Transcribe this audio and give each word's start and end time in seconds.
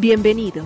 Bienvenidos. 0.00 0.64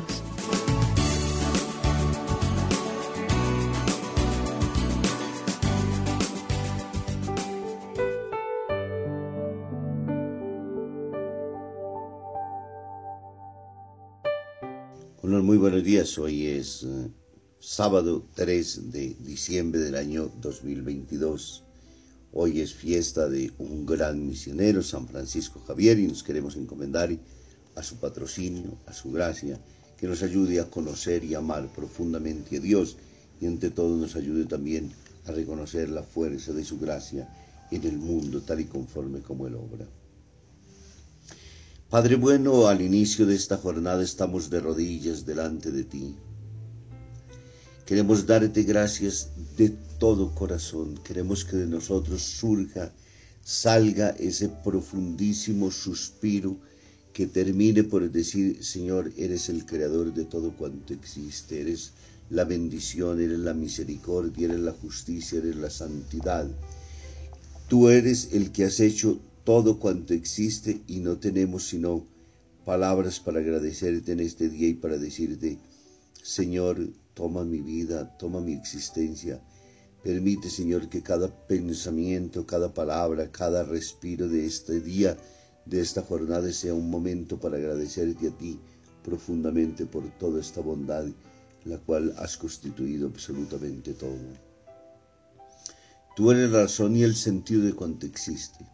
Bueno, 15.22 15.42
muy 15.42 15.56
buenos 15.56 15.82
días. 15.82 16.18
Hoy 16.18 16.48
es 16.48 16.82
eh, 16.82 17.10
sábado 17.58 18.26
3 18.34 18.92
de 18.92 19.16
diciembre 19.20 19.80
del 19.80 19.94
año 19.94 20.30
2022. 20.42 21.64
Hoy 22.32 22.60
es 22.60 22.74
fiesta 22.74 23.30
de 23.30 23.50
un 23.56 23.86
gran 23.86 24.26
misionero, 24.26 24.82
San 24.82 25.08
Francisco 25.08 25.58
Javier, 25.66 25.98
y 25.98 26.06
nos 26.06 26.22
queremos 26.22 26.54
encomendar 26.56 27.18
a 27.74 27.82
su 27.82 27.96
patrocinio, 27.96 28.78
a 28.86 28.92
su 28.92 29.12
gracia, 29.12 29.60
que 29.98 30.06
nos 30.06 30.22
ayude 30.22 30.60
a 30.60 30.68
conocer 30.68 31.24
y 31.24 31.34
amar 31.34 31.72
profundamente 31.72 32.56
a 32.56 32.60
Dios 32.60 32.96
y 33.40 33.46
ante 33.46 33.70
todo 33.70 33.96
nos 33.96 34.16
ayude 34.16 34.46
también 34.46 34.92
a 35.26 35.32
reconocer 35.32 35.88
la 35.88 36.02
fuerza 36.02 36.52
de 36.52 36.64
su 36.64 36.78
gracia 36.78 37.28
en 37.70 37.84
el 37.84 37.98
mundo 37.98 38.40
tal 38.42 38.60
y 38.60 38.64
conforme 38.64 39.20
como 39.20 39.46
Él 39.46 39.54
obra. 39.54 39.86
Padre 41.88 42.16
bueno, 42.16 42.66
al 42.66 42.80
inicio 42.80 43.26
de 43.26 43.34
esta 43.34 43.58
jornada 43.58 44.02
estamos 44.02 44.48
de 44.50 44.60
rodillas 44.60 45.26
delante 45.26 45.70
de 45.70 45.84
ti. 45.84 46.16
Queremos 47.86 48.26
darte 48.26 48.62
gracias 48.62 49.28
de 49.56 49.70
todo 49.98 50.34
corazón. 50.34 50.98
Queremos 51.04 51.44
que 51.44 51.56
de 51.56 51.66
nosotros 51.66 52.22
surja, 52.22 52.92
salga 53.42 54.10
ese 54.10 54.48
profundísimo 54.48 55.70
suspiro 55.70 56.56
que 57.12 57.26
termine 57.26 57.84
por 57.84 58.10
decir, 58.10 58.64
Señor, 58.64 59.12
eres 59.16 59.48
el 59.48 59.66
creador 59.66 60.14
de 60.14 60.24
todo 60.24 60.56
cuanto 60.56 60.94
existe, 60.94 61.60
eres 61.60 61.92
la 62.30 62.44
bendición, 62.44 63.20
eres 63.20 63.38
la 63.38 63.52
misericordia, 63.52 64.46
eres 64.46 64.60
la 64.60 64.72
justicia, 64.72 65.38
eres 65.38 65.56
la 65.56 65.70
santidad. 65.70 66.48
Tú 67.68 67.88
eres 67.88 68.30
el 68.32 68.52
que 68.52 68.64
has 68.64 68.80
hecho 68.80 69.20
todo 69.44 69.78
cuanto 69.78 70.14
existe 70.14 70.80
y 70.86 71.00
no 71.00 71.18
tenemos 71.18 71.68
sino 71.68 72.06
palabras 72.64 73.20
para 73.20 73.40
agradecerte 73.40 74.12
en 74.12 74.20
este 74.20 74.48
día 74.48 74.68
y 74.68 74.74
para 74.74 74.96
decirte, 74.96 75.58
Señor, 76.22 76.88
toma 77.14 77.44
mi 77.44 77.60
vida, 77.60 78.16
toma 78.18 78.40
mi 78.40 78.52
existencia. 78.52 79.42
Permite, 80.02 80.48
Señor, 80.48 80.88
que 80.88 81.02
cada 81.02 81.28
pensamiento, 81.46 82.46
cada 82.46 82.72
palabra, 82.72 83.30
cada 83.30 83.64
respiro 83.64 84.28
de 84.28 84.46
este 84.46 84.80
día, 84.80 85.16
de 85.64 85.80
esta 85.80 86.02
jornada, 86.02 86.52
sea 86.52 86.74
un 86.74 86.90
momento 86.90 87.38
para 87.38 87.56
agradecerte 87.56 88.28
a 88.28 88.30
ti 88.30 88.58
profundamente 89.04 89.86
por 89.86 90.08
toda 90.18 90.40
esta 90.40 90.60
bondad, 90.60 91.06
la 91.64 91.78
cual 91.78 92.14
has 92.18 92.36
constituido 92.36 93.08
absolutamente 93.08 93.92
todo. 93.94 94.18
Tú 96.14 96.30
eres 96.30 96.50
la 96.50 96.62
razón 96.62 96.96
y 96.96 97.02
el 97.02 97.14
sentido 97.14 97.62
de 97.62 97.72
cuanto 97.72 98.06
existe. 98.06 98.66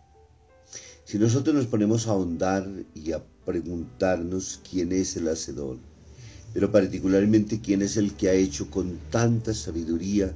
Si 1.04 1.18
nosotros 1.18 1.54
nos 1.54 1.66
ponemos 1.66 2.06
a 2.06 2.10
ahondar 2.10 2.68
y 2.94 3.12
a 3.12 3.24
preguntarnos 3.46 4.60
quién 4.68 4.92
es 4.92 5.16
el 5.16 5.28
Hacedor, 5.28 5.78
pero 6.52 6.70
particularmente 6.70 7.60
quién 7.60 7.82
es 7.82 7.96
el 7.96 8.14
que 8.14 8.28
ha 8.28 8.34
hecho 8.34 8.70
con 8.70 8.98
tanta 9.10 9.54
sabiduría, 9.54 10.34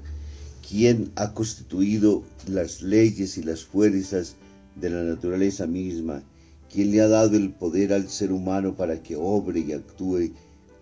quién 0.67 1.11
ha 1.17 1.35
constituido 1.35 2.23
las 2.47 2.83
leyes 2.83 3.37
y 3.37 3.43
las 3.43 3.65
fuerzas 3.65 4.37
de 4.77 4.91
la 4.91 5.03
naturaleza 5.03 5.67
misma, 5.67 6.23
quién 6.73 6.91
le 6.91 7.03
ha 7.03 7.09
dado 7.09 7.37
el 7.37 7.53
poder 7.53 7.93
al 7.93 8.09
ser 8.09 8.33
humano 8.33 8.75
para 8.75 9.03
que 9.03 9.15
obre 9.15 9.61
y 9.61 9.73
actúe 9.73 10.33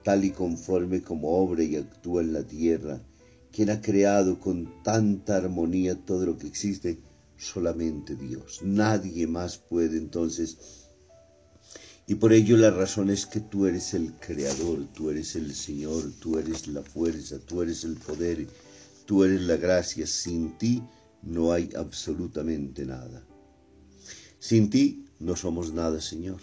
tal 0.05 0.25
y 0.25 0.31
conforme 0.31 1.03
como 1.03 1.29
obre 1.29 1.65
y 1.65 1.77
actúa 1.77 2.23
en 2.23 2.33
la 2.33 2.45
tierra, 2.45 3.03
quién 3.53 3.71
ha 3.71 3.81
creado 3.81 4.39
con 4.39 4.83
tanta 4.85 5.37
armonía 5.37 5.97
todo 5.97 6.27
lo 6.27 6.39
que 6.39 6.47
existe, 6.47 6.99
solamente 7.37 8.15
Dios. 8.15 8.61
Nadie 8.63 9.27
más 9.27 9.59
puede 9.59 9.99
entonces. 9.99 10.59
Y 12.07 12.15
por 12.15 12.33
ello 12.33 12.57
la 12.57 12.71
razón 12.71 13.11
es 13.11 13.27
que 13.27 13.41
tú 13.41 13.67
eres 13.67 13.93
el 13.93 14.13
creador, 14.15 14.87
tú 14.95 15.11
eres 15.11 15.37
el 15.37 15.55
Señor, 15.55 16.13
tú 16.21 16.39
eres 16.39 16.69
la 16.69 16.83
fuerza, 16.83 17.39
tú 17.41 17.63
eres 17.63 17.85
el 17.85 17.95
poder, 17.95 18.47
tú 19.07 19.25
eres 19.25 19.43
la 19.43 19.57
gracia. 19.57 20.07
Sin 20.07 20.57
ti 20.57 20.83
no 21.23 21.53
hay 21.53 21.71
absolutamente 21.77 22.87
nada. 22.87 23.23
Sin 24.39 24.71
ti 24.71 25.05
no 25.21 25.37
somos 25.37 25.73
nada, 25.73 26.01
Señor. 26.01 26.41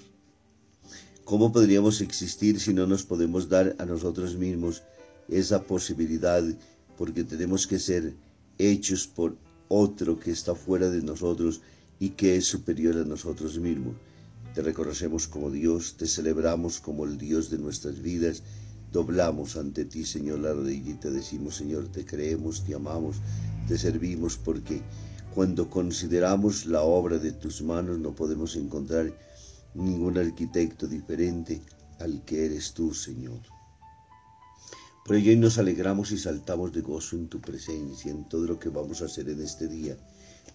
¿Cómo 1.25 1.51
podríamos 1.51 1.99
existir 1.99 2.59
si 2.59 2.73
no 2.73 2.87
nos 2.87 3.03
podemos 3.03 3.49
dar 3.49 3.75
a 3.79 3.85
nosotros 3.85 4.37
mismos 4.37 4.83
esa 5.27 5.63
posibilidad? 5.63 6.43
Porque 6.97 7.23
tenemos 7.23 7.67
que 7.67 7.79
ser 7.79 8.13
hechos 8.57 9.07
por 9.07 9.35
otro 9.67 10.19
que 10.19 10.31
está 10.31 10.55
fuera 10.55 10.89
de 10.89 11.01
nosotros 11.01 11.61
y 11.99 12.11
que 12.11 12.37
es 12.37 12.45
superior 12.45 12.95
a 12.97 13.03
nosotros 13.03 13.59
mismos. 13.59 13.95
Te 14.53 14.61
reconocemos 14.61 15.27
como 15.27 15.51
Dios, 15.51 15.95
te 15.97 16.07
celebramos 16.07 16.79
como 16.79 17.05
el 17.05 17.17
Dios 17.17 17.49
de 17.49 17.57
nuestras 17.57 18.01
vidas, 18.01 18.43
doblamos 18.91 19.57
ante 19.57 19.85
ti, 19.85 20.05
Señor, 20.05 20.39
la 20.39 20.53
rodilla 20.53 20.91
y 20.91 20.93
te 20.93 21.11
decimos, 21.11 21.55
Señor, 21.55 21.87
te 21.89 22.05
creemos, 22.05 22.63
te 22.63 22.73
amamos, 22.73 23.17
te 23.67 23.77
servimos, 23.77 24.37
porque 24.37 24.81
cuando 25.37 25.69
consideramos 25.69 26.65
la 26.65 26.81
obra 26.81 27.19
de 27.19 27.31
tus 27.31 27.61
manos 27.61 27.99
no 27.99 28.15
podemos 28.15 28.55
encontrar 28.55 29.13
ningún 29.75 30.17
arquitecto 30.17 30.87
diferente 30.87 31.61
al 31.99 32.25
que 32.25 32.47
eres 32.47 32.73
tú, 32.73 32.91
Señor. 32.91 33.41
Por 35.05 35.15
ello 35.15 35.37
nos 35.37 35.59
alegramos 35.59 36.11
y 36.11 36.17
saltamos 36.17 36.73
de 36.73 36.81
gozo 36.81 37.17
en 37.17 37.27
tu 37.27 37.39
presencia, 37.39 38.09
en 38.09 38.27
todo 38.27 38.47
lo 38.47 38.57
que 38.57 38.69
vamos 38.69 39.03
a 39.03 39.05
hacer 39.05 39.29
en 39.29 39.39
este 39.39 39.67
día, 39.67 39.95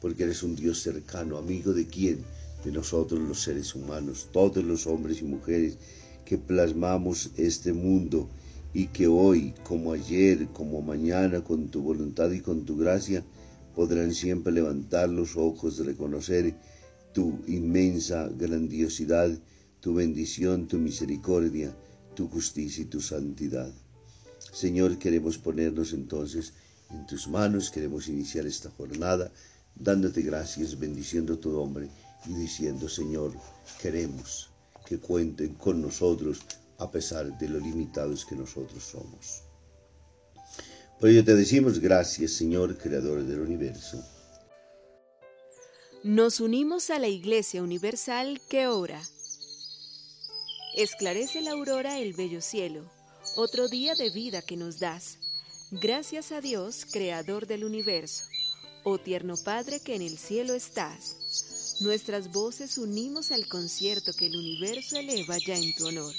porque 0.01 0.25
eres 0.25 0.43
un 0.43 0.57
Dios 0.57 0.83
cercano, 0.83 1.39
amigo 1.39 1.73
de 1.73 1.87
quién, 1.87 2.25
de 2.65 2.73
nosotros 2.73 3.21
los 3.21 3.41
seres 3.41 3.77
humanos, 3.77 4.31
todos 4.33 4.65
los 4.65 4.89
hombres 4.89 5.21
y 5.21 5.25
mujeres 5.27 5.79
que 6.25 6.39
plasmamos 6.39 7.31
este 7.37 7.73
mundo 7.73 8.29
y 8.75 8.89
que 8.89 9.07
hoy, 9.07 9.55
como 9.63 9.93
ayer, 9.93 10.49
como 10.49 10.83
mañana, 10.83 11.45
con 11.45 11.69
tu 11.69 11.83
voluntad 11.83 12.33
y 12.33 12.41
con 12.41 12.65
tu 12.65 12.77
gracia, 12.77 13.23
podrán 13.75 14.15
siempre 14.15 14.53
levantar 14.53 15.09
los 15.09 15.37
ojos 15.37 15.79
reconocer 15.79 16.55
tu 17.13 17.39
inmensa 17.47 18.29
grandiosidad, 18.29 19.31
tu 19.81 19.95
bendición, 19.95 20.69
tu 20.69 20.79
misericordia, 20.79 21.75
tu 22.15 22.29
justicia 22.29 22.83
y 22.83 22.87
tu 22.87 23.01
santidad. 23.01 23.73
Señor, 24.53 24.99
queremos 24.99 25.39
ponernos 25.39 25.93
entonces 25.93 26.53
en 26.91 27.07
tus 27.07 27.29
manos, 27.29 27.71
queremos 27.71 28.09
iniciar 28.09 28.47
esta 28.47 28.71
jornada 28.71 29.31
dándote 29.75 30.23
gracias, 30.23 30.79
bendiciendo 30.79 31.39
tu 31.39 31.53
nombre 31.53 31.89
y 32.27 32.35
diciendo, 32.35 32.89
Señor, 32.89 33.33
queremos 33.81 34.51
que 34.87 34.99
cuenten 34.99 35.55
con 35.55 35.81
nosotros 35.81 36.41
a 36.79 36.91
pesar 36.91 37.39
de 37.39 37.49
lo 37.49 37.59
limitados 37.59 38.25
que 38.25 38.37
nosotros 38.37 38.83
somos. 38.83 39.52
Por 41.03 41.11
ello 41.11 41.25
te 41.25 41.35
decimos 41.35 41.81
gracias, 41.81 42.31
Señor, 42.31 42.79
Creador 42.79 43.25
del 43.25 43.41
universo. 43.41 44.01
Nos 46.05 46.39
unimos 46.39 46.91
a 46.91 47.01
la 47.01 47.09
Iglesia 47.09 47.61
Universal 47.61 48.41
que 48.49 48.69
ora. 48.69 49.03
Esclarece 50.77 51.41
la 51.41 51.51
aurora 51.51 51.99
el 51.99 52.13
bello 52.13 52.41
cielo 52.41 52.89
otro 53.35 53.67
día 53.67 53.97
de 53.97 54.11
vida 54.11 54.43
que 54.43 54.57
nos 54.57 54.79
das. 54.79 55.19
Gracias 55.73 56.31
a 56.31 56.41
Dios, 56.41 56.87
Creador 56.93 57.49
del 57.49 57.65
universo, 57.65 58.23
oh 58.85 58.99
tierno 58.99 59.35
Padre 59.45 59.81
que 59.81 59.97
en 59.97 60.03
el 60.03 60.17
cielo 60.17 60.55
estás. 60.55 61.81
Nuestras 61.81 62.31
voces 62.31 62.79
unimos 62.79 63.33
al 63.33 63.49
concierto 63.49 64.13
que 64.13 64.29
el 64.29 64.37
universo 64.37 64.99
eleva 64.99 65.37
ya 65.45 65.57
en 65.57 65.75
tu 65.75 65.85
honor. 65.89 66.15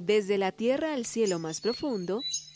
Desde 0.00 0.36
la 0.36 0.50
tierra 0.50 0.94
al 0.94 1.06
cielo 1.06 1.38
más 1.38 1.60
profundo, 1.60 2.22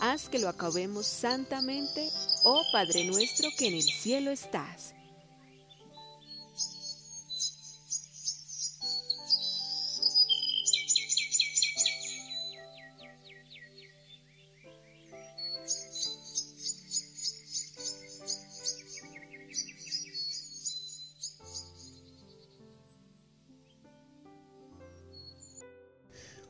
Haz 0.00 0.28
que 0.28 0.38
lo 0.38 0.48
acabemos 0.48 1.06
santamente, 1.06 2.08
oh 2.44 2.62
Padre 2.72 3.04
nuestro 3.06 3.48
que 3.58 3.68
en 3.68 3.74
el 3.74 3.82
cielo 3.82 4.30
estás. 4.30 4.94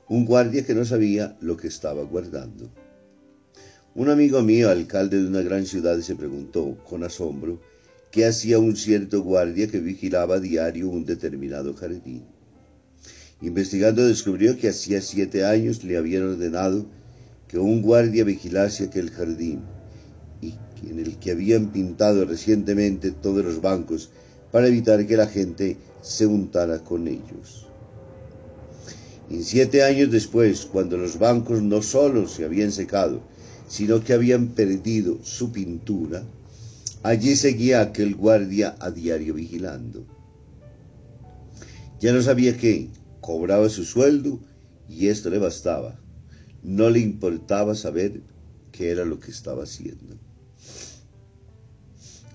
un 0.09 0.25
guardia 0.25 0.65
que 0.65 0.75
no 0.75 0.85
sabía 0.85 1.37
lo 1.41 1.57
que 1.57 1.69
estaba 1.69 2.03
guardando. 2.03 2.71
Un 3.97 4.11
amigo 4.11 4.43
mío, 4.43 4.69
alcalde 4.69 5.23
de 5.23 5.27
una 5.27 5.41
gran 5.41 5.65
ciudad, 5.65 5.99
se 6.01 6.15
preguntó 6.15 6.77
con 6.87 7.03
asombro 7.03 7.59
qué 8.11 8.27
hacía 8.27 8.59
un 8.59 8.77
cierto 8.77 9.23
guardia 9.23 9.69
que 9.69 9.81
vigilaba 9.81 10.39
diario 10.39 10.91
un 10.91 11.07
determinado 11.07 11.73
jardín. 11.73 12.23
Investigando 13.41 14.07
descubrió 14.07 14.59
que 14.59 14.69
hacía 14.69 15.01
siete 15.01 15.47
años 15.47 15.83
le 15.83 15.97
habían 15.97 16.25
ordenado 16.25 16.85
que 17.49 17.59
un 17.59 17.81
guardia 17.81 18.25
vigilase 18.25 18.85
aquel 18.85 19.11
jardín 19.11 19.63
y 20.43 20.53
en 20.87 20.99
el 20.99 21.17
que 21.17 21.31
habían 21.31 21.73
pintado 21.73 22.27
recientemente 22.27 23.13
todos 23.13 23.43
los 23.43 23.63
bancos 23.63 24.11
para 24.53 24.67
evitar 24.67 25.07
que 25.07 25.17
la 25.17 25.27
gente 25.27 25.79
se 26.03 26.27
untara 26.27 26.81
con 26.81 27.09
ellos. 27.09 27.67
Y 29.31 29.43
siete 29.43 29.85
años 29.85 30.11
después, 30.11 30.67
cuando 30.67 30.99
los 30.99 31.19
bancos 31.19 31.63
no 31.63 31.81
solo 31.81 32.29
se 32.29 32.45
habían 32.45 32.73
secado, 32.73 33.23
sino 33.69 34.03
que 34.03 34.13
habían 34.13 34.49
perdido 34.49 35.19
su 35.23 35.53
pintura, 35.53 36.25
allí 37.03 37.37
seguía 37.37 37.81
aquel 37.81 38.15
guardia 38.15 38.77
a 38.81 38.91
diario 38.91 39.35
vigilando. 39.35 40.07
Ya 42.01 42.13
no 42.13 42.23
sabía 42.23 42.57
qué, 42.57 42.91
cobraba 43.21 43.69
su 43.69 43.85
sueldo 43.85 44.41
y 44.89 45.09
esto 45.09 45.31
le 45.31 45.39
bastaba. 45.39 45.99
No 46.63 46.91
le 46.91 47.01
importaba 47.01 47.75
saber 47.75 48.23
qué 48.73 48.91
era 48.91 49.05
lo 49.05 49.19
que 49.19 49.31
estaba 49.31 49.65
haciendo. 49.65 50.17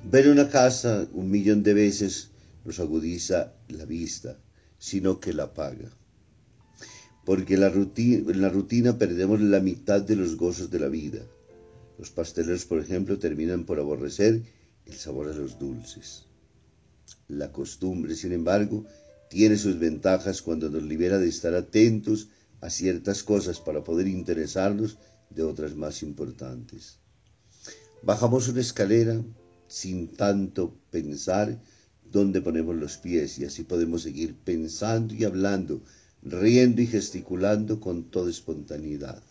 Ver 0.03 0.29
una 0.29 0.49
casa 0.49 1.07
un 1.13 1.29
millón 1.29 1.63
de 1.63 1.73
veces 1.73 2.31
nos 2.65 2.79
agudiza 2.79 3.53
la 3.69 3.85
vista, 3.85 4.37
sino 4.79 5.19
que 5.19 5.33
la 5.33 5.53
paga 5.53 5.91
porque 7.25 7.53
en 7.55 8.41
la 8.41 8.49
rutina 8.49 8.97
perdemos 8.97 9.41
la 9.41 9.59
mitad 9.59 10.01
de 10.01 10.15
los 10.15 10.35
gozos 10.35 10.71
de 10.71 10.79
la 10.79 10.87
vida. 10.87 11.19
Los 11.97 12.09
pasteleros, 12.09 12.65
por 12.65 12.79
ejemplo, 12.79 13.19
terminan 13.19 13.65
por 13.65 13.79
aborrecer 13.79 14.41
el 14.85 14.93
sabor 14.93 15.27
de 15.27 15.35
los 15.35 15.59
dulces. 15.59 16.25
La 17.27 17.51
costumbre, 17.51 18.15
sin 18.15 18.31
embargo, 18.31 18.85
tiene 19.29 19.57
sus 19.57 19.77
ventajas 19.79 20.41
cuando 20.41 20.69
nos 20.69 20.83
libera 20.83 21.19
de 21.19 21.29
estar 21.29 21.53
atentos 21.53 22.29
a 22.59 22.69
ciertas 22.69 23.23
cosas 23.23 23.59
para 23.59 23.83
poder 23.83 24.07
interesarnos 24.07 24.97
de 25.29 25.43
otras 25.43 25.75
más 25.75 26.03
importantes. 26.03 26.97
Bajamos 28.03 28.47
una 28.47 28.61
escalera 28.61 29.23
sin 29.67 30.07
tanto 30.09 30.75
pensar 30.89 31.61
dónde 32.11 32.41
ponemos 32.41 32.75
los 32.75 32.97
pies 32.97 33.39
y 33.39 33.45
así 33.45 33.63
podemos 33.63 34.01
seguir 34.01 34.35
pensando 34.35 35.13
y 35.13 35.23
hablando 35.23 35.81
riendo 36.23 36.81
y 36.81 36.87
gesticulando 36.87 37.79
con 37.79 38.03
toda 38.03 38.29
espontaneidad. 38.29 39.21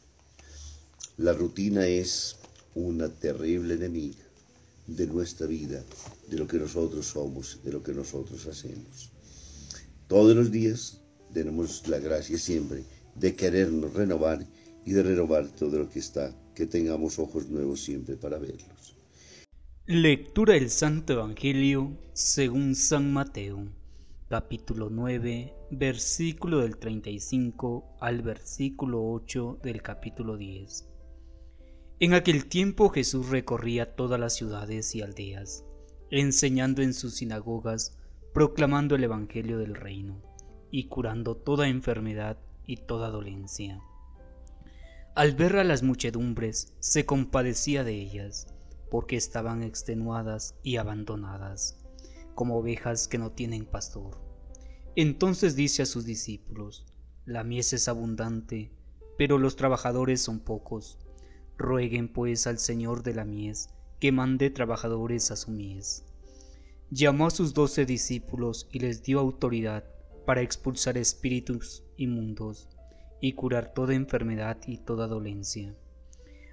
La 1.16 1.32
rutina 1.32 1.86
es 1.86 2.36
una 2.74 3.08
terrible 3.08 3.74
enemiga 3.74 4.24
de 4.86 5.06
nuestra 5.06 5.46
vida, 5.46 5.84
de 6.28 6.36
lo 6.36 6.46
que 6.46 6.58
nosotros 6.58 7.06
somos, 7.06 7.60
de 7.62 7.72
lo 7.72 7.82
que 7.82 7.92
nosotros 7.92 8.46
hacemos. 8.46 9.10
Todos 10.08 10.34
los 10.34 10.50
días 10.50 11.00
tenemos 11.32 11.86
la 11.86 11.98
gracia 11.98 12.38
siempre 12.38 12.84
de 13.14 13.36
querernos 13.36 13.94
renovar 13.94 14.44
y 14.84 14.92
de 14.92 15.02
renovar 15.02 15.48
todo 15.48 15.78
lo 15.78 15.88
que 15.88 16.00
está, 16.00 16.34
que 16.54 16.66
tengamos 16.66 17.18
ojos 17.18 17.48
nuevos 17.48 17.80
siempre 17.82 18.16
para 18.16 18.38
verlos. 18.38 18.96
Lectura 19.86 20.54
del 20.54 20.70
Santo 20.70 21.12
Evangelio 21.12 21.96
según 22.12 22.74
San 22.74 23.12
Mateo 23.12 23.79
capítulo 24.30 24.90
9, 24.90 25.52
versículo 25.72 26.60
del 26.60 26.76
35 26.76 27.96
al 27.98 28.22
versículo 28.22 29.04
8 29.04 29.58
del 29.60 29.82
capítulo 29.82 30.36
10. 30.36 30.88
En 31.98 32.14
aquel 32.14 32.46
tiempo 32.46 32.90
Jesús 32.90 33.28
recorría 33.30 33.96
todas 33.96 34.20
las 34.20 34.36
ciudades 34.36 34.94
y 34.94 35.02
aldeas, 35.02 35.64
enseñando 36.12 36.80
en 36.80 36.94
sus 36.94 37.16
sinagogas, 37.16 37.98
proclamando 38.32 38.94
el 38.94 39.02
Evangelio 39.02 39.58
del 39.58 39.74
reino, 39.74 40.22
y 40.70 40.86
curando 40.86 41.36
toda 41.36 41.66
enfermedad 41.66 42.38
y 42.66 42.76
toda 42.76 43.10
dolencia. 43.10 43.80
Al 45.16 45.34
ver 45.34 45.56
a 45.56 45.64
las 45.64 45.82
muchedumbres, 45.82 46.72
se 46.78 47.04
compadecía 47.04 47.82
de 47.82 48.00
ellas, 48.00 48.46
porque 48.92 49.16
estaban 49.16 49.64
extenuadas 49.64 50.54
y 50.62 50.76
abandonadas 50.76 51.79
como 52.34 52.58
ovejas 52.58 53.08
que 53.08 53.18
no 53.18 53.32
tienen 53.32 53.64
pastor. 53.66 54.20
Entonces 54.96 55.56
dice 55.56 55.82
a 55.82 55.86
sus 55.86 56.04
discípulos, 56.04 56.86
La 57.24 57.44
mies 57.44 57.72
es 57.72 57.88
abundante, 57.88 58.72
pero 59.16 59.38
los 59.38 59.56
trabajadores 59.56 60.20
son 60.20 60.40
pocos. 60.40 60.98
Rueguen 61.56 62.12
pues 62.12 62.46
al 62.46 62.58
Señor 62.58 63.02
de 63.02 63.14
la 63.14 63.24
mies 63.24 63.70
que 64.00 64.12
mande 64.12 64.50
trabajadores 64.50 65.30
a 65.30 65.36
su 65.36 65.50
mies. 65.50 66.04
Llamó 66.90 67.26
a 67.26 67.30
sus 67.30 67.54
doce 67.54 67.84
discípulos 67.86 68.66
y 68.72 68.80
les 68.80 69.02
dio 69.02 69.20
autoridad 69.20 69.84
para 70.26 70.40
expulsar 70.40 70.96
espíritus 70.96 71.84
inmundos 71.96 72.68
y 73.20 73.34
curar 73.34 73.74
toda 73.74 73.94
enfermedad 73.94 74.58
y 74.66 74.78
toda 74.78 75.06
dolencia. 75.06 75.76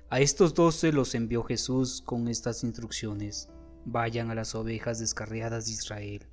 A 0.09 0.19
estos 0.19 0.53
doce 0.53 0.91
los 0.91 1.15
envió 1.15 1.43
Jesús 1.43 2.01
con 2.05 2.27
estas 2.27 2.63
instrucciones. 2.63 3.49
Vayan 3.89 4.29
a 4.29 4.35
las 4.35 4.53
ovejas 4.53 4.99
descarriadas 4.99 5.67
de 5.67 5.71
Israel. 5.71 6.27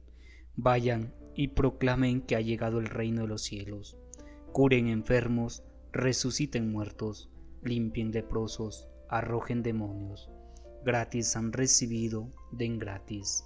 Vayan 0.56 1.14
y 1.36 1.48
proclamen 1.48 2.20
que 2.20 2.34
ha 2.34 2.40
llegado 2.40 2.80
el 2.80 2.86
reino 2.86 3.22
de 3.22 3.28
los 3.28 3.42
cielos. 3.42 3.96
Curen 4.50 4.88
enfermos, 4.88 5.62
resuciten 5.92 6.72
muertos, 6.72 7.30
limpien 7.62 8.10
leprosos, 8.10 8.88
arrojen 9.08 9.62
demonios. 9.62 10.28
Gratis 10.84 11.36
han 11.36 11.52
recibido, 11.52 12.28
den 12.50 12.80
gratis. 12.80 13.44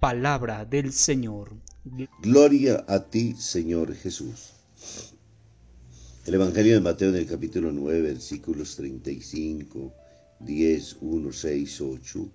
Palabra 0.00 0.64
del 0.64 0.92
Señor. 0.92 1.54
Gloria 2.22 2.84
a 2.88 3.04
ti, 3.04 3.36
Señor 3.36 3.94
Jesús. 3.94 4.54
El 6.26 6.34
Evangelio 6.34 6.74
de 6.74 6.80
Mateo 6.80 7.10
en 7.10 7.16
el 7.16 7.26
capítulo 7.28 7.70
9, 7.70 8.02
versículos 8.02 8.74
35, 8.74 9.92
10, 10.40 10.96
1, 11.00 11.32
6, 11.32 11.80
8 11.82 12.32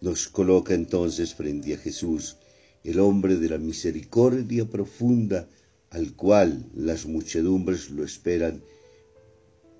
nos 0.00 0.28
coloca 0.28 0.74
entonces 0.74 1.34
frente 1.34 1.74
a 1.74 1.78
Jesús, 1.78 2.36
el 2.84 3.00
hombre 3.00 3.36
de 3.36 3.48
la 3.48 3.58
misericordia 3.58 4.64
profunda, 4.64 5.48
al 5.90 6.14
cual 6.14 6.64
las 6.74 7.06
muchedumbres 7.06 7.90
lo 7.90 8.04
esperan, 8.04 8.62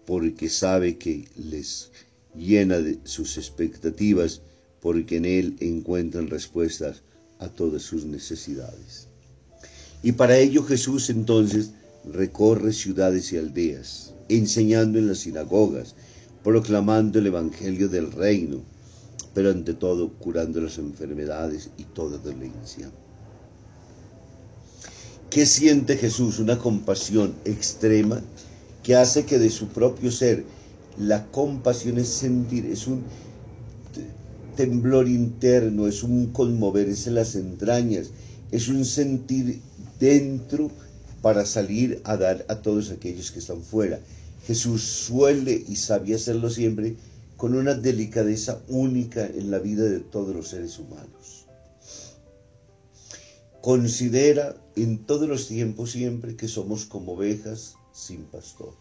porque 0.07 0.49
sabe 0.49 0.99
que 0.99 1.28
les 1.37 1.90
llena 2.35 2.78
de 2.78 2.99
sus 3.05 3.37
expectativas, 3.37 4.43
porque 4.81 5.17
en 5.17 5.25
él 5.25 5.57
encuentran 5.61 6.28
respuestas 6.28 7.02
a 7.38 7.49
todas 7.49 7.83
sus 7.83 8.05
necesidades. 8.05 9.09
Y 10.02 10.12
para 10.12 10.38
ello 10.38 10.62
Jesús 10.62 11.11
entonces 11.11 11.73
recorre 12.05 12.73
ciudades 12.73 13.33
y 13.33 13.37
aldeas, 13.37 14.14
enseñando 14.28 14.99
en 14.99 15.09
las 15.09 15.19
sinagogas, 15.21 15.95
proclamando 16.45 17.19
el 17.19 17.26
Evangelio 17.26 17.88
del 17.88 18.12
reino, 18.12 18.62
pero 19.35 19.51
ante 19.51 19.75
todo 19.75 20.13
curando 20.15 20.61
las 20.61 20.79
enfermedades 20.79 21.71
y 21.77 21.85
toda 21.85 22.19
dolencia. 22.19 22.91
¿Qué 25.31 25.45
siente 25.45 25.97
Jesús? 25.97 26.39
Una 26.39 26.59
compasión 26.59 27.35
extrema 27.45 28.23
que 28.83 28.97
hace 28.97 29.27
que 29.27 29.39
de 29.39 29.51
su 29.51 29.69
propio 29.69 30.11
ser 30.11 30.45
la 30.99 31.27
compasión 31.27 31.99
es 31.99 32.09
sentir, 32.09 32.67
es 32.67 32.87
un 32.87 33.03
temblor 34.57 35.07
interno, 35.07 35.87
es 35.87 36.03
un 36.03 36.33
conmoverse 36.33 37.11
las 37.11 37.35
entrañas, 37.37 38.11
es 38.51 38.69
un 38.69 38.85
sentir 38.85 39.61
dentro 40.01 40.71
para 41.23 41.45
salir 41.45 42.01
a 42.05 42.17
dar 42.17 42.45
a 42.49 42.57
todos 42.57 42.91
aquellos 42.91 43.31
que 43.31 43.39
están 43.39 43.63
fuera. 43.63 44.01
Jesús 44.47 44.83
suele 44.83 45.63
y 45.69 45.77
sabía 45.77 46.17
hacerlo 46.17 46.49
siempre 46.49 46.97
con 47.38 47.54
una 47.54 47.75
delicadeza 47.75 48.64
única 48.66 49.25
en 49.25 49.52
la 49.52 49.61
vida 49.61 49.85
de 49.85 50.00
todos 50.00 50.35
los 50.35 50.49
seres 50.49 50.76
humanos. 50.80 51.47
Considera 53.62 54.57
en 54.75 55.07
todos 55.07 55.28
los 55.28 55.47
tiempos 55.47 55.92
siempre 55.92 56.37
que 56.37 56.49
somos 56.49 56.85
como 56.85 57.12
ovejas 57.12 57.76
sin 57.92 58.25
pastor. 58.25 58.75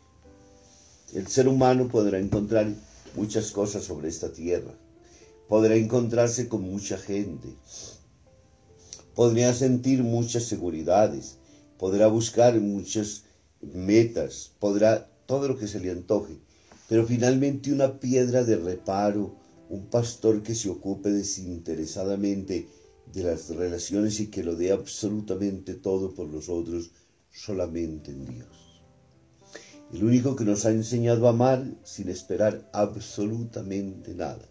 El 1.14 1.28
ser 1.28 1.48
humano 1.48 1.88
podrá 1.88 2.18
encontrar 2.18 2.74
muchas 3.16 3.52
cosas 3.52 3.84
sobre 3.84 4.10
esta 4.10 4.34
tierra, 4.34 4.74
podrá 5.48 5.76
encontrarse 5.76 6.50
con 6.50 6.64
mucha 6.64 6.98
gente, 6.98 7.50
podría 9.14 9.54
sentir 9.54 10.02
muchas 10.02 10.46
seguridades, 10.46 11.38
podrá 11.78 12.08
buscar 12.08 12.60
muchas 12.60 13.26
metas, 13.62 14.52
podrá 14.60 15.12
todo 15.28 15.48
lo 15.48 15.60
que 15.60 15.68
se 15.68 15.80
le 15.80 15.92
antoje, 15.92 16.40
pero 16.88 17.06
finalmente 17.06 17.72
una 17.74 18.00
piedra 18.00 18.44
de 18.44 18.58
reparo, 18.58 19.36
un 19.70 19.88
pastor 19.88 20.42
que 20.42 20.56
se 20.56 20.70
ocupe 20.70 21.10
desinteresadamente 21.10 22.68
de 23.14 23.24
las 23.24 23.50
relaciones 23.50 24.20
y 24.20 24.28
que 24.28 24.44
lo 24.44 24.56
dé 24.56 24.72
absolutamente 24.72 25.74
todo 25.74 26.14
por 26.14 26.28
los 26.30 26.50
otros, 26.50 26.92
solamente 27.32 28.12
en 28.12 28.26
Dios. 28.26 28.82
El 29.94 30.04
único 30.04 30.36
que 30.36 30.44
nos 30.44 30.66
ha 30.66 30.72
enseñado 30.72 31.28
a 31.28 31.32
amar 31.32 31.66
sin 31.84 32.10
esperar 32.10 32.70
absolutamente 32.74 34.14
nada. 34.14 34.46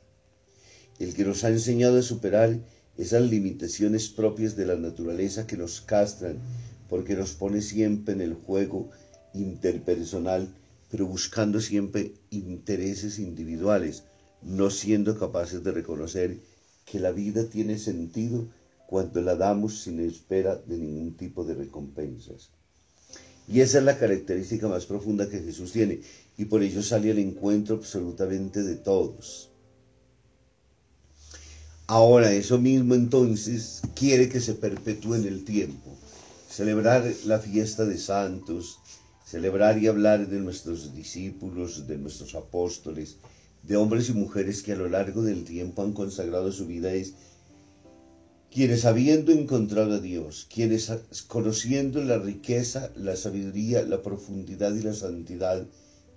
El 0.98 1.14
que 1.14 1.24
nos 1.24 1.44
ha 1.44 1.50
enseñado 1.50 1.98
a 1.98 2.02
superar 2.02 2.58
esas 2.96 3.22
limitaciones 3.22 4.08
propias 4.08 4.56
de 4.56 4.64
la 4.64 4.76
naturaleza 4.76 5.46
que 5.46 5.58
nos 5.58 5.82
castran 5.82 6.38
porque 6.88 7.14
nos 7.14 7.32
pone 7.32 7.60
siempre 7.60 8.14
en 8.14 8.22
el 8.22 8.34
juego 8.34 8.90
interpersonal, 9.34 10.48
pero 10.90 11.06
buscando 11.06 11.60
siempre 11.60 12.14
intereses 12.30 13.18
individuales, 13.18 14.04
no 14.42 14.70
siendo 14.70 15.18
capaces 15.18 15.62
de 15.64 15.72
reconocer 15.72 16.38
que 16.84 17.00
la 17.00 17.10
vida 17.10 17.48
tiene 17.48 17.78
sentido 17.78 18.48
cuando 18.86 19.20
la 19.20 19.34
damos 19.34 19.80
sin 19.80 20.00
espera 20.00 20.56
de 20.56 20.78
ningún 20.78 21.16
tipo 21.16 21.44
de 21.44 21.54
recompensas. 21.54 22.50
Y 23.48 23.60
esa 23.60 23.78
es 23.78 23.84
la 23.84 23.98
característica 23.98 24.68
más 24.68 24.86
profunda 24.86 25.28
que 25.28 25.40
Jesús 25.40 25.72
tiene, 25.72 26.00
y 26.36 26.46
por 26.46 26.62
ello 26.62 26.82
sale 26.82 27.10
al 27.10 27.18
encuentro 27.18 27.76
absolutamente 27.76 28.62
de 28.62 28.76
todos. 28.76 29.50
Ahora, 31.88 32.32
eso 32.32 32.58
mismo 32.58 32.94
entonces 32.94 33.82
quiere 33.94 34.28
que 34.28 34.40
se 34.40 34.54
perpetúe 34.54 35.14
en 35.14 35.26
el 35.26 35.44
tiempo, 35.44 35.96
celebrar 36.48 37.04
la 37.24 37.38
fiesta 37.38 37.84
de 37.84 37.98
santos, 37.98 38.80
celebrar 39.26 39.76
y 39.82 39.88
hablar 39.88 40.28
de 40.28 40.38
nuestros 40.38 40.94
discípulos, 40.94 41.88
de 41.88 41.98
nuestros 41.98 42.36
apóstoles, 42.36 43.16
de 43.64 43.76
hombres 43.76 44.08
y 44.08 44.12
mujeres 44.12 44.62
que 44.62 44.72
a 44.72 44.76
lo 44.76 44.88
largo 44.88 45.22
del 45.22 45.42
tiempo 45.44 45.82
han 45.82 45.92
consagrado 45.92 46.52
su 46.52 46.66
vida 46.66 46.92
es 46.92 47.14
quienes 48.52 48.84
habiendo 48.84 49.32
encontrado 49.32 49.94
a 49.94 49.98
Dios, 49.98 50.46
quienes 50.48 50.92
conociendo 51.26 52.02
la 52.04 52.18
riqueza, 52.18 52.92
la 52.94 53.16
sabiduría, 53.16 53.82
la 53.82 54.00
profundidad 54.00 54.72
y 54.76 54.82
la 54.82 54.94
santidad 54.94 55.66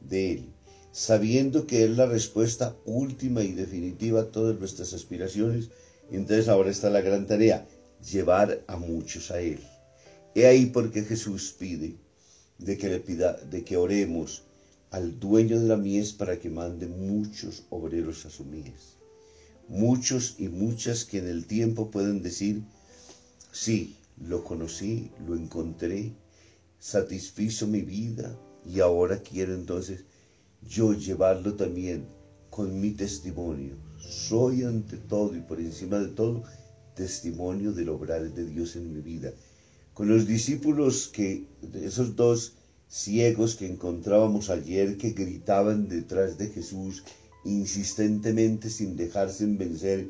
de 0.01 0.33
Él, 0.33 0.53
sabiendo 0.91 1.65
que 1.65 1.85
es 1.85 1.97
la 1.97 2.05
respuesta 2.05 2.75
última 2.85 3.41
y 3.41 3.53
definitiva 3.53 4.21
a 4.21 4.31
todas 4.31 4.59
nuestras 4.59 4.93
aspiraciones, 4.93 5.71
entonces 6.11 6.47
ahora 6.47 6.69
está 6.69 6.91
la 6.91 7.01
gran 7.01 7.25
tarea, 7.25 7.67
llevar 8.07 8.63
a 8.67 8.77
muchos 8.77 9.31
a 9.31 9.41
Él. 9.41 9.59
He 10.35 10.45
ahí 10.45 10.67
porque 10.67 11.01
Jesús 11.01 11.55
pide 11.57 11.97
de 12.59 12.77
que 12.77 12.89
le 12.89 12.99
pida, 12.99 13.33
de 13.33 13.63
que 13.63 13.77
oremos 13.77 14.43
al 14.91 15.19
dueño 15.19 15.59
de 15.59 15.67
la 15.67 15.77
mies 15.77 16.13
para 16.13 16.39
que 16.39 16.49
mande 16.49 16.87
muchos 16.87 17.63
obreros 17.69 18.25
a 18.25 18.29
su 18.29 18.43
mies. 18.43 18.97
Muchos 19.67 20.35
y 20.39 20.47
muchas 20.49 21.05
que 21.05 21.19
en 21.19 21.27
el 21.27 21.45
tiempo 21.45 21.91
pueden 21.91 22.21
decir, 22.23 22.63
sí, 23.51 23.95
lo 24.17 24.43
conocí, 24.43 25.11
lo 25.25 25.35
encontré, 25.35 26.11
satisfizo 26.79 27.67
mi 27.67 27.81
vida 27.81 28.35
y 28.65 28.79
ahora 28.79 29.21
quiero 29.21 29.53
entonces 29.53 30.05
yo 30.67 30.93
llevarlo 30.93 31.53
también 31.55 32.05
con 32.49 32.79
mi 32.81 32.91
testimonio. 32.91 33.75
Soy 33.99 34.63
ante 34.63 34.97
todo 34.97 35.35
y 35.35 35.41
por 35.41 35.59
encima 35.59 35.99
de 35.99 36.09
todo 36.09 36.43
testimonio 36.95 37.71
del 37.71 37.89
obrar 37.89 38.33
de 38.33 38.45
Dios 38.45 38.75
en 38.75 38.93
mi 38.93 39.01
vida. 39.01 39.31
Con 39.99 40.07
los 40.07 40.25
discípulos 40.25 41.09
que, 41.11 41.43
esos 41.73 42.15
dos 42.15 42.53
ciegos 42.87 43.55
que 43.55 43.67
encontrábamos 43.67 44.49
ayer 44.49 44.97
que 44.97 45.09
gritaban 45.09 45.89
detrás 45.89 46.37
de 46.37 46.47
Jesús 46.47 47.03
insistentemente 47.43 48.69
sin 48.69 48.95
dejarse 48.95 49.45
vencer 49.45 50.07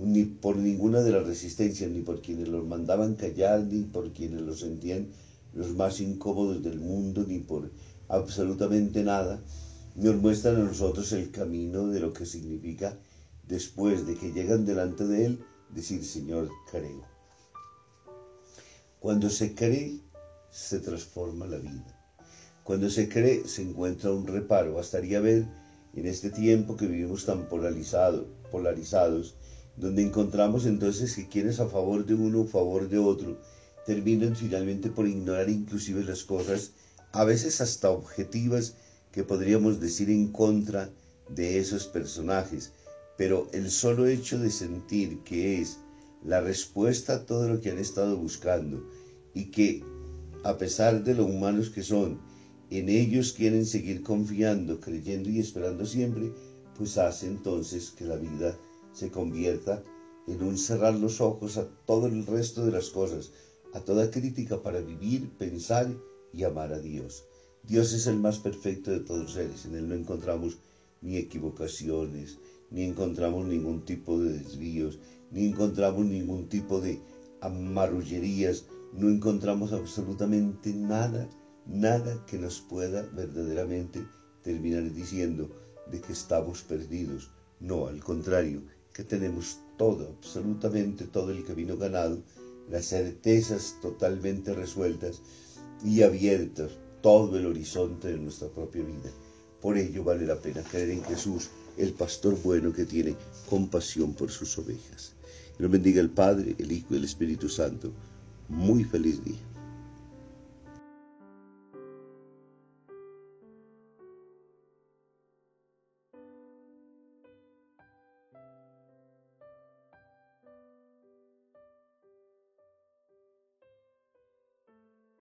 ni 0.00 0.24
por 0.24 0.56
ninguna 0.56 1.00
de 1.00 1.12
las 1.12 1.24
resistencias, 1.28 1.92
ni 1.92 2.00
por 2.00 2.22
quienes 2.22 2.48
los 2.48 2.66
mandaban 2.66 3.14
callar, 3.14 3.62
ni 3.62 3.82
por 3.82 4.12
quienes 4.12 4.40
los 4.40 4.58
sentían 4.58 5.06
los 5.52 5.76
más 5.76 6.00
incómodos 6.00 6.64
del 6.64 6.80
mundo, 6.80 7.24
ni 7.24 7.38
por 7.38 7.70
absolutamente 8.08 9.04
nada, 9.04 9.40
nos 9.94 10.16
muestran 10.16 10.56
a 10.56 10.64
nosotros 10.64 11.12
el 11.12 11.30
camino 11.30 11.86
de 11.86 12.00
lo 12.00 12.12
que 12.12 12.26
significa 12.26 12.98
después 13.46 14.08
de 14.08 14.16
que 14.16 14.32
llegan 14.32 14.66
delante 14.66 15.06
de 15.06 15.26
Él, 15.26 15.38
decir, 15.72 16.04
Señor, 16.04 16.50
creo. 16.68 17.13
Cuando 19.04 19.28
se 19.28 19.54
cree, 19.54 20.00
se 20.50 20.78
transforma 20.78 21.46
la 21.46 21.58
vida. 21.58 22.00
Cuando 22.62 22.88
se 22.88 23.06
cree, 23.06 23.46
se 23.46 23.60
encuentra 23.60 24.10
un 24.10 24.26
reparo. 24.26 24.72
Bastaría 24.72 25.20
ver 25.20 25.46
en 25.92 26.06
este 26.06 26.30
tiempo 26.30 26.74
que 26.74 26.86
vivimos 26.86 27.26
tan 27.26 27.46
polarizado, 27.46 28.26
polarizados, 28.50 29.34
donde 29.76 30.00
encontramos 30.00 30.64
entonces 30.64 31.14
que 31.14 31.28
quienes 31.28 31.60
a 31.60 31.68
favor 31.68 32.06
de 32.06 32.14
uno 32.14 32.40
o 32.40 32.44
a 32.44 32.48
favor 32.48 32.88
de 32.88 32.96
otro 32.96 33.38
terminan 33.84 34.34
finalmente 34.34 34.88
por 34.88 35.06
ignorar 35.06 35.50
inclusive 35.50 36.02
las 36.02 36.24
cosas, 36.24 36.70
a 37.12 37.24
veces 37.24 37.60
hasta 37.60 37.90
objetivas, 37.90 38.76
que 39.12 39.22
podríamos 39.22 39.80
decir 39.80 40.08
en 40.08 40.32
contra 40.32 40.88
de 41.28 41.58
esos 41.58 41.86
personajes. 41.86 42.72
Pero 43.18 43.48
el 43.52 43.70
solo 43.70 44.06
hecho 44.06 44.38
de 44.38 44.50
sentir 44.50 45.22
que 45.24 45.60
es 45.60 45.76
la 46.24 46.40
respuesta 46.40 47.14
a 47.14 47.26
todo 47.26 47.48
lo 47.48 47.60
que 47.60 47.70
han 47.70 47.78
estado 47.78 48.16
buscando 48.16 48.88
y 49.34 49.50
que, 49.50 49.84
a 50.42 50.56
pesar 50.56 51.04
de 51.04 51.14
lo 51.14 51.26
humanos 51.26 51.70
que 51.70 51.82
son, 51.82 52.20
en 52.70 52.88
ellos 52.88 53.32
quieren 53.32 53.66
seguir 53.66 54.02
confiando, 54.02 54.80
creyendo 54.80 55.28
y 55.28 55.38
esperando 55.38 55.84
siempre, 55.84 56.32
pues 56.76 56.96
hace 56.98 57.26
entonces 57.26 57.90
que 57.90 58.04
la 58.04 58.16
vida 58.16 58.56
se 58.92 59.10
convierta 59.10 59.82
en 60.26 60.42
un 60.42 60.56
cerrar 60.56 60.94
los 60.94 61.20
ojos 61.20 61.58
a 61.58 61.68
todo 61.86 62.06
el 62.06 62.26
resto 62.26 62.64
de 62.64 62.72
las 62.72 62.88
cosas, 62.88 63.30
a 63.74 63.80
toda 63.80 64.10
crítica 64.10 64.62
para 64.62 64.80
vivir, 64.80 65.30
pensar 65.36 65.94
y 66.32 66.44
amar 66.44 66.72
a 66.72 66.78
Dios. 66.78 67.24
Dios 67.62 67.92
es 67.92 68.06
el 68.06 68.16
más 68.16 68.38
perfecto 68.38 68.90
de 68.90 69.00
todos 69.00 69.22
los 69.22 69.32
seres, 69.32 69.66
en 69.66 69.74
Él 69.74 69.88
no 69.88 69.94
encontramos 69.94 70.58
ni 71.04 71.18
equivocaciones, 71.18 72.38
ni 72.72 72.82
encontramos 72.82 73.46
ningún 73.46 73.84
tipo 73.84 74.18
de 74.18 74.38
desvíos, 74.38 74.98
ni 75.30 75.46
encontramos 75.46 76.04
ningún 76.04 76.48
tipo 76.48 76.80
de 76.80 76.98
amarullerías, 77.40 78.66
no 78.92 79.08
encontramos 79.08 79.72
absolutamente 79.72 80.72
nada 80.72 81.28
nada 81.66 82.22
que 82.26 82.38
nos 82.38 82.60
pueda 82.60 83.02
verdaderamente 83.12 84.06
terminar 84.42 84.92
diciendo 84.92 85.50
de 85.90 86.00
que 86.00 86.12
estamos 86.12 86.62
perdidos. 86.62 87.30
No, 87.60 87.86
al 87.86 88.02
contrario, 88.02 88.62
que 88.92 89.04
tenemos 89.04 89.60
todo, 89.78 90.14
absolutamente 90.18 91.06
todo 91.06 91.30
el 91.30 91.44
camino 91.44 91.76
ganado, 91.76 92.22
las 92.68 92.86
certezas 92.86 93.76
totalmente 93.80 94.54
resueltas 94.54 95.22
y 95.84 96.02
abiertas, 96.02 96.72
todo 97.02 97.38
el 97.38 97.46
horizonte 97.46 98.08
de 98.08 98.18
nuestra 98.18 98.48
propia 98.48 98.82
vida. 98.82 99.10
Por 99.64 99.78
ello 99.78 100.04
vale 100.04 100.26
la 100.26 100.36
pena 100.36 100.62
creer 100.62 100.90
en 100.90 101.02
Jesús, 101.04 101.48
el 101.78 101.94
pastor 101.94 102.36
bueno 102.42 102.70
que 102.70 102.84
tiene 102.84 103.16
compasión 103.48 104.12
por 104.12 104.30
sus 104.30 104.58
ovejas. 104.58 105.14
Que 105.56 105.62
nos 105.62 105.72
bendiga 105.72 106.02
el 106.02 106.10
Padre, 106.10 106.54
el 106.58 106.70
Hijo 106.70 106.88
y 106.90 106.98
el 106.98 107.04
Espíritu 107.04 107.48
Santo. 107.48 107.90
Muy 108.50 108.84
feliz 108.84 109.24
día. 109.24 109.53